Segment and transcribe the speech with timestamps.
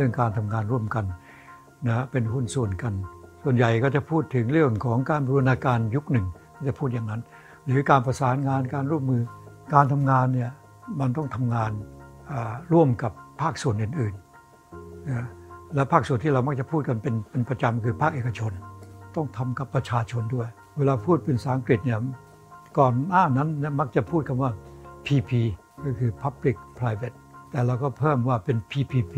[0.00, 1.04] รื่องการทำงานร่วมกัน
[1.88, 2.92] นะเป็นหุ้นส่วนกัน
[3.44, 6.26] ส่วนใหญ่ก็จะพูดถึงเรื่องของการบูรณาการยุคหนึ่ง
[6.68, 7.22] จะพูดอย่างนั้น
[7.66, 9.22] หรือการประสานงานการร่วมมือ
[9.74, 10.50] การทำงานเนี่ย
[11.00, 11.70] มันต้องทำงาน
[12.72, 15.26] ร่วมกับภาคส่วนอื่นๆนะ
[15.74, 18.52] และภาคส่วนที่เรามักจะพูดกันเป็นเป็นประจำคือภาคเอกชน
[19.16, 20.48] ต้องทำกับประชาชนด้วย
[20.78, 21.98] เวลาพูดเป็นภาษาอังกฤษเนี่ย
[22.78, 23.48] ก่อนหน้านั้น
[23.80, 24.50] มักจะพูดคำว่า
[25.06, 25.30] PP
[25.84, 27.16] ก็คือ Public Private
[27.50, 29.14] แต่เราก็เพิ่มว่าเป็น PPP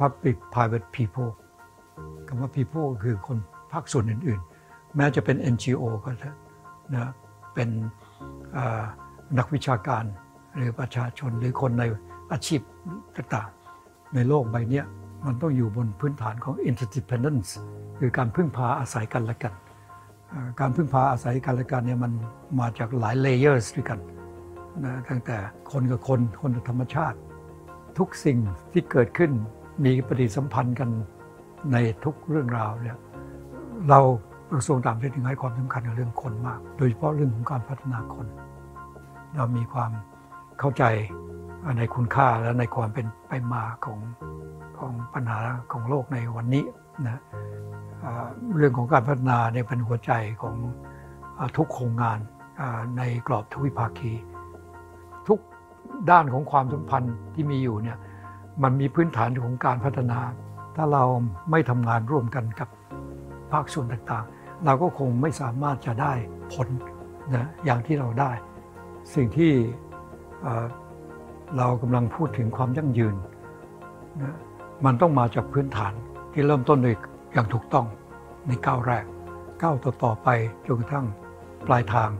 [0.00, 1.30] Public Private People
[2.26, 3.38] คำว่า People คือคน
[3.72, 6.36] ภาคส่วนอื่นๆ แม้จะเป็น NGO ก็เถอะ
[6.94, 7.12] นะ
[7.54, 7.68] เป็น
[9.38, 10.04] นักวิชาการ
[10.56, 11.84] หรือประชาชนหรือคนใน
[12.32, 12.60] อาชีพ
[13.16, 14.82] ต่างๆ ในโลกใบนี้
[15.26, 17.50] มันต้องอยู่บนพื้นฐานของ interdependence
[17.98, 19.54] คือการพึ่งพาอาศัยกันและกัน
[20.60, 22.12] การพึ่งพาอาศัยกันและกันเนี่ยมัน
[22.60, 24.00] มาจากหลาย layer ด้วยกัน
[24.84, 25.36] นะตั้งแต่
[25.72, 27.18] คนกับคน คนกับธรรมชาติ
[27.98, 28.38] ทุกสิ่ง
[28.72, 29.30] ที่เกิดขึ้น
[29.84, 30.90] มีปฏิสัมพันธ์กัน
[31.72, 32.96] ในทุกเรื่องราวเนี่ย
[33.90, 34.00] เรา
[34.52, 38.26] กระทรวงต่างประเทศถึงให้ความสำคัญกับเรื่องคนมาก โดยเฉพาะเรื่องของการพัฒนาคน
[39.36, 39.90] เรามีความ
[40.58, 40.84] เข้าใจ
[41.78, 44.00] ในคุณค่าและในความเป็นไปมาของ
[44.78, 45.40] ของปัญหา
[45.72, 46.64] ของโลกในวันนี้
[47.06, 47.20] นะ
[48.56, 50.12] เรื่องของการพัฒนาเนี่ยเป็นหัวใจ
[50.42, 50.56] ของ
[51.56, 52.18] ทุกโครงงาน
[52.98, 54.12] ในกรอบทวิภาคี
[55.28, 55.38] ทุก
[56.10, 57.98] ด้านของความสัมพันธ์ที่มีอยู่เนี่ย
[58.62, 60.20] มันมีพื้นฐานของการพัฒนา
[60.76, 61.04] ถ้าเรา
[61.50, 62.68] ไม่ทำงานร่วมกันกับ
[63.52, 66.12] ภาคส่วนต่างๆ เราก็คงไม่สามารถจะได้
[66.52, 66.68] ผล
[67.34, 68.32] นะอย่างที่เราได้
[69.14, 69.52] สิ่งที่
[71.56, 73.14] เรากำลังพูดถึงความยั่งยืน
[74.22, 74.36] นะ
[74.84, 75.92] มันต้องมาจากพื้นฐาน
[76.32, 76.96] ที่เริ่มต้นโดย
[77.32, 77.86] อย่างถูกต้อง
[78.46, 79.04] ในก้าวแรก
[79.62, 80.28] ก้าวต่อๆไป
[80.66, 81.06] จนกระทั่ง
[81.66, 82.10] ปลายทาง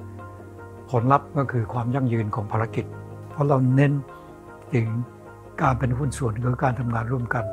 [0.90, 2.84] ผลลัพธ์ก็คือความยั่งยืนของภารกิจ
[3.32, 3.92] เพราะเราเน้น
[4.74, 4.86] ถึง
[5.62, 7.44] การเป็นหุ้นส่วนคือการทำงานร่วมกัน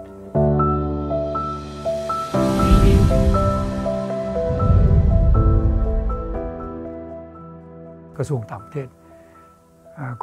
[8.18, 8.88] กระทรวงต่างประเทศ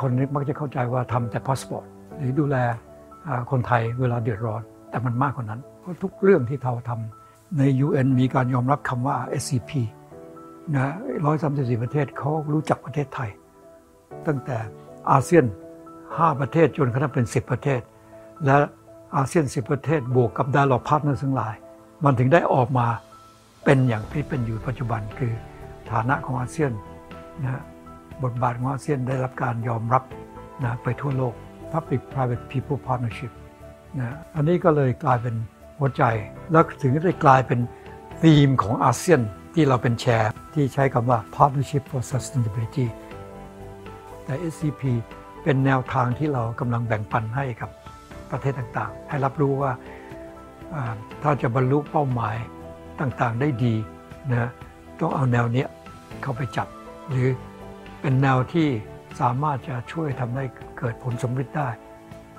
[0.01, 1.87] คนนี้มักจะเข้าใจว่าทำแต่พาสปอร์ต
[2.19, 2.57] หรือดูแล
[3.51, 9.71] คนไทยเวลาเดือดร้อน แต่มันมากกว่านั้น เพราะทุกเรื่องที่เราทำใน UN มีการยอมรับคำว่า SEP
[10.75, 10.95] นะ
[11.27, 13.31] ร้อยสามสิบสี่ประเทศเขารู้จักประเทศไทย
[14.27, 14.57] ตั้งแต่
[15.11, 15.45] อาเซียน
[16.19, 17.81] 5ประเทศจนกระทั่งเป็น10ประเทศ
[18.45, 18.57] และ
[19.17, 21.55] อาเซียน10ประเทศบวกกับ dialogue partner ทั้งหลาย
[22.05, 22.87] มันถึงได้ออกมา
[23.65, 25.33] เป็นอย่างที่เป็นอยู่ปัจจุบันคือ
[25.91, 26.73] ฐานะของอาเซียน
[27.43, 27.63] นะ
[28.23, 30.03] บทบาทของอาเซียนได้รับการยอมรับ
[30.65, 31.35] นะไปทั่วโลก
[31.73, 33.33] Public Private People Partnership
[33.99, 35.35] นะอันนี้ก็เลยกลายเป็น
[35.79, 36.03] หัวใจ
[36.53, 37.61] แล้วถึงได้กลายเป็น
[38.23, 39.21] ธีมของอาเซียน
[39.55, 42.87] ที่เราเป็นแชร์ ที่ใช้คำว่า Partnership for Sustainability
[44.25, 44.83] แต่ SCP
[45.43, 47.71] เป็นแนวทางที่เรากำลังแบ่งปันให้กับ
[48.31, 49.73] ประเทศต่างๆ ให้รับรู้ว่า
[51.23, 52.37] ถ้าจะบรรลุเป้าหมาย
[53.01, 53.75] ต่างๆได้ดี
[54.33, 54.51] นะ
[55.01, 55.65] ต้องเอาแนวนี้
[56.23, 56.69] เข้าไปจับ
[57.11, 57.29] หรือ
[58.01, 58.69] เป็นแนวที่
[59.21, 60.45] สามารถจะช่วยทำให้
[60.79, 61.69] เกิดผลสมฤทธิ์ได้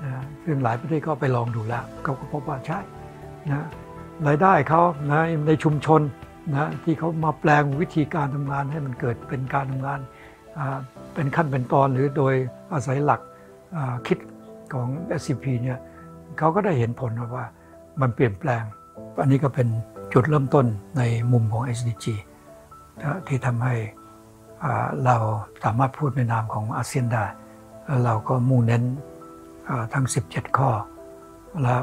[0.03, 2.79] นะซึ่งหลายประเทศก็ไปลองดูแล้วเขาก็พบว่าใช่
[3.51, 3.67] นะ
[4.28, 6.01] รายได้เขานะในชุมชน
[6.51, 10.00] นะที่เขามาแปลงวิธีการทำงานให้มันเกิดเป็นการทำงาน
[11.14, 12.34] เป็นขั้นเป็นตอนหรือโดย
[12.73, 13.22] อาศัยหลัก
[14.08, 14.18] คิด
[14.73, 14.88] ของ
[15.20, 15.79] SCP เนี่ย
[16.38, 17.46] เขาก็ได้เห็นผลว่า
[18.02, 18.64] มันเปลี่ยนแปลง
[19.22, 19.68] อันนี้ก็เป็น
[20.14, 20.66] จุดเริ่มต้น
[20.97, 21.02] ใน
[21.32, 22.06] มุมของ SDG
[23.28, 23.76] ที่ทำให้
[25.06, 25.16] เรา
[25.64, 27.26] สามารถพูดในนามของอาเซียนได้
[27.85, 28.84] แล้วเราก็มุ่งเน้น
[29.94, 30.70] ทั้ง 17 ข้อ
[31.64, 31.82] แล้ว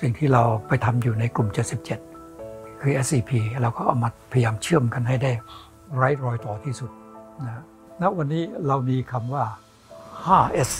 [0.00, 1.48] สิ่งที่เราไปทำอยู่ในกลุ่ม
[2.14, 3.30] 77 คือ SCP
[3.62, 5.32] เราก็เอามาพยายามเชื่อมกันให้ได้
[5.96, 6.90] ไร้รอยต่อที่สุด
[7.44, 7.62] นะ
[8.00, 9.44] ณวันนี้เรามีคำว่า
[10.28, 10.70] 5S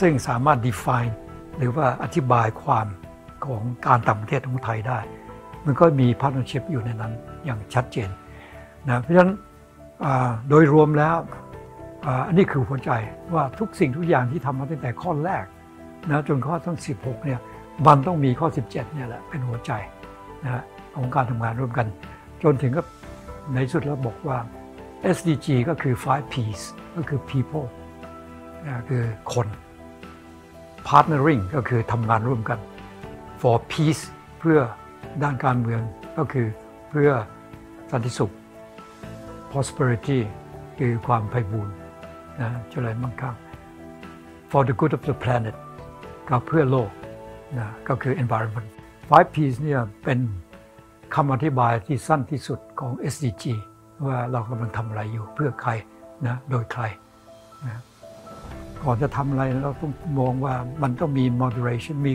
[0.00, 1.12] ซึ่งสามารถ define
[1.58, 2.86] หรือว่าอธิบายความ
[3.46, 5.00] ของการต่างประเทศของไทยได้
[5.66, 7.12] มันก็มี partnership อยู่ในนั้น
[7.44, 8.10] อย่างชัดเจน
[8.88, 9.32] นะเพราะฉะนั้น
[10.48, 11.16] โดยรวมแล้ว
[12.26, 12.90] อันนี้คือหัวใจ
[13.34, 15.44] ว่าทุกสิ่งทุกอย่างที่ทำมาตั้งแต่ข้อแรก
[16.08, 17.40] นะจนข้อทั้ง 16เนี่ย
[17.86, 19.72] มันต้องมีข้อ 17เนี่ยแหละเป็นหัวใจ
[20.44, 20.62] นะ
[20.96, 21.86] ของการทำงานร่วมกัน
[22.42, 22.82] จนถึงก็
[23.52, 24.38] ในสุดแล้วบอกว่า
[25.16, 26.62] SDG ก็คือ five P's
[26.96, 27.66] ก็คือ people
[28.88, 29.46] คือคน
[30.88, 32.58] partnering ก็คือทำงานร่วมกัน
[33.40, 34.02] for peace
[34.38, 34.58] เพื่อ
[35.22, 35.80] ด้านการเมือง
[36.18, 36.46] ก็คือ
[36.90, 37.10] เพื่อ
[37.90, 38.30] สันติสุข
[39.50, 40.18] prosperity
[40.78, 41.74] คือความไพบูรณ์
[42.40, 43.36] นะเจริญมั่งคั่ง
[44.50, 45.56] for the good of the planet
[46.28, 46.90] ก็เพื่อโลก
[47.58, 48.68] นะก็คือ environment
[49.08, 50.18] five P's เนี่ยเป็น
[51.14, 53.44] คำอธิบายที่สั้นที่สุดของ SDG
[54.06, 55.70] ว่าเรากำลังทำอะไรอยู่เพื่อใคร
[56.26, 56.82] นะโดยใคร
[57.66, 57.82] นะ
[58.84, 62.12] ก่อนจะทำอะไรเราต้องมองว่ามันต้องมี moderation มี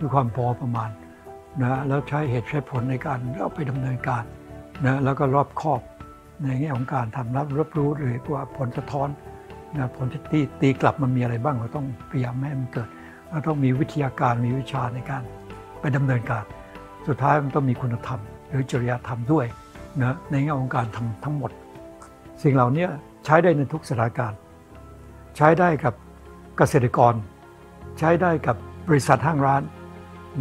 [0.00, 0.90] มีความพอประมาณ
[1.62, 4.22] นะแล้วใช้เหตุใช้ผลในการเอาไปดำเนินการ
[4.86, 5.80] นะแล้วก็รอบคอบ
[6.42, 9.08] ในแง่ของการทำรับรับรู้หรือว่าผลสะท้อน
[9.76, 12.88] นะผลที่ตีตีกลับมันมีอะไรบ้างเราต้องพยายามไม่ให้มันเกิด
[13.30, 15.22] เราต้องมีวิทยาการมีวิชาในการ
[15.80, 16.44] ไปดำเนินการ
[17.08, 19.46] สุดท้ายมันต้องมีคุณธรรม หรือจริยธรรมด้วย
[20.00, 21.50] นะในแง่ของการทำทั้งหมด
[22.42, 22.86] สิ่งเหล่านี้
[23.24, 24.38] ใช้ได้ในทุกสถานการณ์
[25.36, 25.94] ใช้ได้กับ
[26.56, 27.14] เกษตรกร
[27.98, 28.56] ใช้ได้กับ
[28.88, 29.62] บริษัทห้างร้าน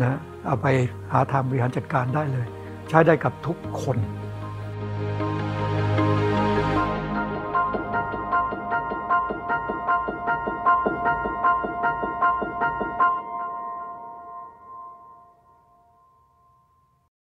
[0.01, 0.67] นะเอาไป
[1.11, 2.47] หาทางบริหารจัดการได้เลย
[2.89, 3.97] ใช้ได้กับทุกคน